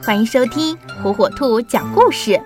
[0.00, 2.40] 欢迎收听火火兔讲故事。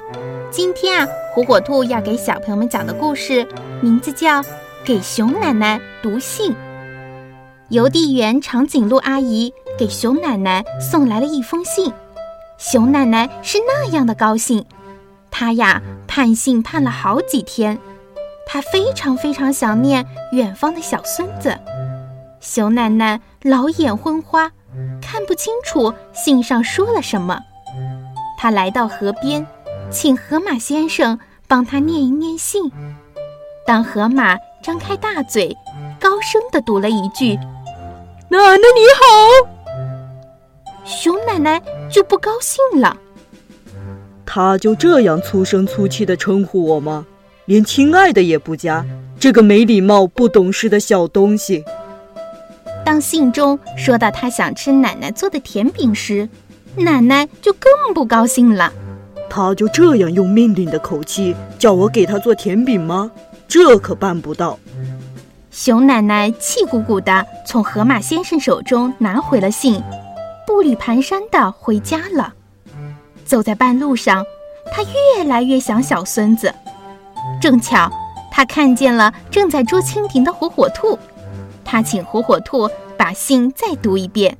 [0.50, 3.46] 今天啊，火火兔要给小朋友们讲的故事
[3.80, 4.42] 名字叫
[4.84, 6.52] 《给熊奶奶读信》。
[7.68, 11.92] 邮递员长颈鹿阿姨给熊奶奶送来了一封信，
[12.58, 14.64] 熊奶奶是那样的高兴，
[15.30, 17.78] 她呀盼信盼了好几天，
[18.46, 21.56] 她非常非常想念远方的小孙子。
[22.40, 24.50] 熊奶奶老眼昏花。
[25.02, 27.38] 看不清楚信上说了什么，
[28.38, 29.46] 他来到河边，
[29.90, 32.70] 请河马先生帮他念一念信。
[33.66, 35.54] 当河马张开大嘴，
[36.00, 37.34] 高声地读了一句
[38.30, 39.48] ：“奶奶你好。”
[40.86, 42.96] 熊奶奶就不高兴了。
[44.24, 47.04] 他就这样粗声粗气地称呼我吗？
[47.44, 48.84] 连亲爱的也不加，
[49.18, 51.64] 这个没礼貌、不懂事的小东西。
[52.84, 56.28] 当信中说到他想吃奶奶做的甜饼时，
[56.76, 58.72] 奶奶就更不高兴了。
[59.30, 63.10] 他就这样用命令的口气叫我给他做甜饼吗？
[63.48, 64.58] 这可办不到。
[65.50, 69.82] 熊奶奶气鼓鼓地从河马先生手中拿回了信，
[70.46, 72.32] 步履蹒跚地回家了。
[73.24, 74.24] 走在半路上，
[74.72, 76.52] 他越来越想小孙子。
[77.40, 77.90] 正巧，
[78.30, 80.98] 他看见了正在捉蜻蜓的火火兔。
[81.72, 84.36] 他请火火兔把信再读一遍。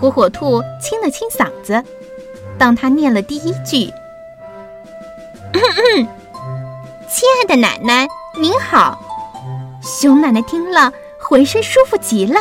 [0.00, 1.84] 火火兔清了清嗓子，
[2.56, 3.92] 当他念了第一句
[7.06, 8.08] ：“亲爱的奶奶
[8.40, 8.98] 您好。”
[9.84, 12.40] 熊奶奶听了，浑身舒服极了。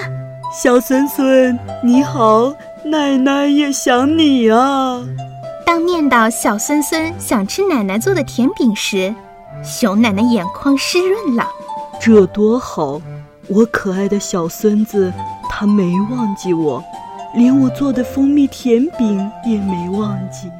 [0.53, 2.53] 小孙孙你好，
[2.85, 5.03] 奶奶也想你啊。
[5.65, 9.13] 当念到小孙孙想吃奶奶做的甜饼时，
[9.61, 11.45] 熊奶奶眼眶湿润了。
[11.99, 13.01] 这多好！
[13.51, 15.11] 我可爱的小孙子，
[15.49, 16.83] 他没忘记我，
[17.33, 20.51] 连我做的蜂蜜甜饼也没忘记。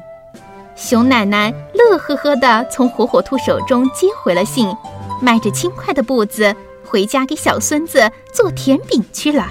[0.74, 4.74] 熊奶奶乐呵呵地从火火兔手中接回了信，
[5.20, 6.52] 迈着轻快的步子
[6.84, 9.46] 回家给小孙子做甜饼去了。